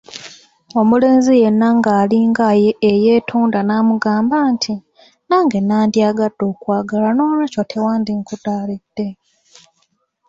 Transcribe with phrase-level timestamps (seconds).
[0.79, 2.45] Omulenzi yenna nga alinga
[2.91, 4.73] eyeetonda n’amugamba nti
[5.27, 9.07] “Nange nandyagadde okwagalwa n’olwekyo tewandinkudaalidde”.